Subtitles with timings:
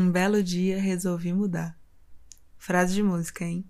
[0.00, 1.78] Um belo dia resolvi mudar.
[2.56, 3.66] Frase de música, hein?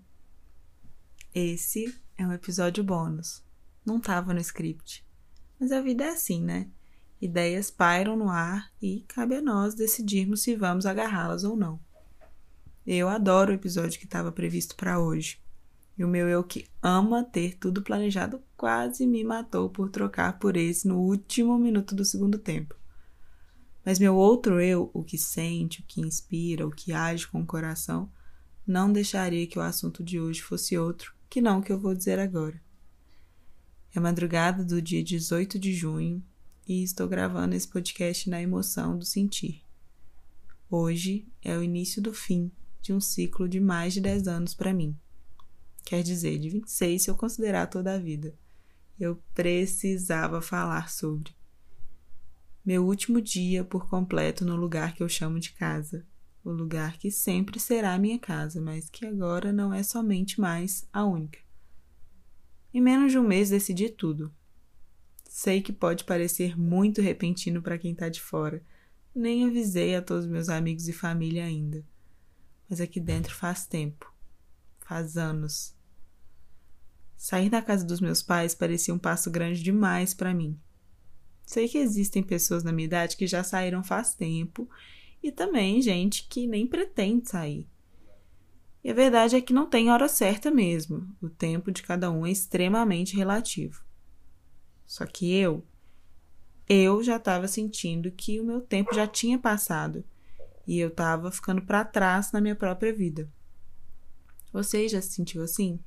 [1.35, 3.43] Esse é um episódio bônus.
[3.85, 5.05] Não tava no script.
[5.59, 6.69] Mas a vida é assim, né?
[7.19, 11.77] Ideias pairam no ar e cabe a nós decidirmos se vamos agarrá-las ou não.
[12.87, 15.37] Eu adoro o episódio que estava previsto para hoje.
[15.97, 20.55] E o meu eu que ama ter tudo planejado quase me matou por trocar por
[20.55, 22.80] esse no último minuto do segundo tempo.
[23.83, 27.45] Mas meu outro eu, o que sente, o que inspira, o que age com o
[27.45, 28.11] coração,
[28.65, 31.95] não deixaria que o assunto de hoje fosse outro que não o que eu vou
[31.95, 32.61] dizer agora.
[33.95, 36.21] É madrugada do dia 18 de junho
[36.67, 39.63] e estou gravando esse podcast na emoção do sentir.
[40.69, 42.51] Hoje é o início do fim
[42.81, 44.97] de um ciclo de mais de 10 anos para mim.
[45.85, 48.35] Quer dizer, de 26 se eu considerar toda a vida.
[48.99, 51.33] Eu precisava falar sobre
[52.63, 56.05] meu último dia por completo no lugar que eu chamo de casa.
[56.43, 61.03] O lugar que sempre será minha casa, mas que agora não é somente mais a
[61.03, 61.39] única.
[62.73, 64.33] Em menos de um mês decidi tudo.
[65.27, 68.63] Sei que pode parecer muito repentino para quem está de fora.
[69.13, 71.83] Nem avisei a todos meus amigos e família ainda.
[72.69, 74.13] Mas aqui dentro faz tempo.
[74.79, 75.75] Faz anos.
[77.17, 80.59] Sair da casa dos meus pais parecia um passo grande demais para mim.
[81.51, 84.69] Sei que existem pessoas na minha idade que já saíram faz tempo
[85.21, 87.67] e também gente que nem pretende sair.
[88.81, 91.13] E a verdade é que não tem hora certa mesmo.
[91.21, 93.83] O tempo de cada um é extremamente relativo.
[94.85, 95.61] Só que eu,
[96.69, 100.05] eu já estava sentindo que o meu tempo já tinha passado
[100.65, 103.29] e eu estava ficando para trás na minha própria vida.
[104.53, 105.81] Você já se sentiu assim?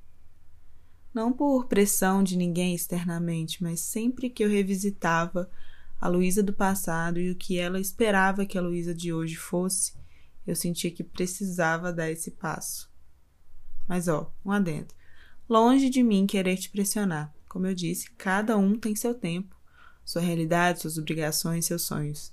[1.14, 5.48] Não por pressão de ninguém externamente, mas sempre que eu revisitava
[6.00, 9.94] a Luísa do passado e o que ela esperava que a Luísa de hoje fosse,
[10.46, 12.92] eu sentia que precisava dar esse passo.
[13.88, 14.92] Mas ó, um adendo.
[15.48, 17.32] Longe de mim querer te pressionar.
[17.48, 19.54] Como eu disse, cada um tem seu tempo,
[20.04, 22.32] sua realidade, suas obrigações, seus sonhos.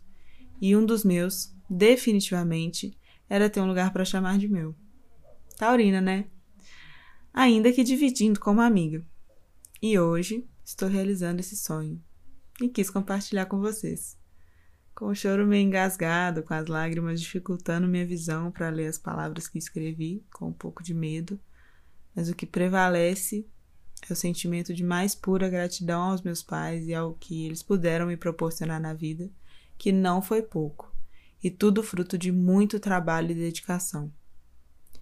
[0.59, 2.97] E um dos meus, definitivamente,
[3.29, 4.75] era ter um lugar para chamar de meu.
[5.57, 6.25] Taurina, né?
[7.33, 9.05] Ainda que dividindo com uma amiga.
[9.81, 12.01] E hoje estou realizando esse sonho
[12.61, 14.17] e quis compartilhar com vocês.
[14.93, 19.47] Com o choro meio engasgado, com as lágrimas dificultando minha visão para ler as palavras
[19.47, 21.39] que escrevi, com um pouco de medo,
[22.15, 23.47] mas o que prevalece
[24.09, 28.07] é o sentimento de mais pura gratidão aos meus pais e ao que eles puderam
[28.07, 29.29] me proporcionar na vida,
[29.77, 30.93] que não foi pouco,
[31.43, 34.11] e tudo fruto de muito trabalho e dedicação.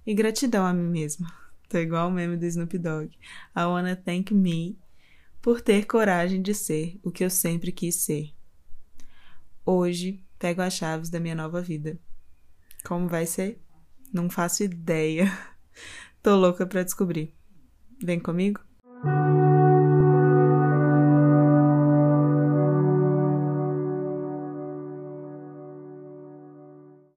[0.06, 1.48] E gratidão a mim mesma.
[1.69, 3.12] Tô igual o meme do Snoop Dogg.
[3.56, 4.75] I wanna thank me
[5.40, 8.34] por ter coragem de ser o que eu sempre quis ser.
[9.63, 12.00] Hoje pego as chaves da minha nova vida.
[12.84, 13.62] Como vai ser?
[14.12, 15.31] Não faço ideia.
[16.24, 17.35] Tô louca para descobrir.
[18.03, 18.62] Vem comigo?